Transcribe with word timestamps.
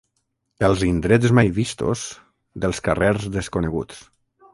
Els 0.67 0.85
indrets 0.87 1.33
mai 1.39 1.51
vistos, 1.57 2.05
dels 2.65 2.81
carrers 2.89 3.29
desconeguts. 3.37 4.01